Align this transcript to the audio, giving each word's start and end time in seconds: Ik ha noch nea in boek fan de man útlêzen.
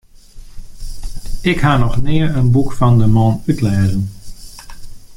Ik 1.51 1.59
ha 1.63 1.73
noch 1.81 2.01
nea 2.05 2.27
in 2.39 2.51
boek 2.55 2.71
fan 2.79 2.95
de 3.01 3.07
man 3.15 3.35
útlêzen. 3.49 4.03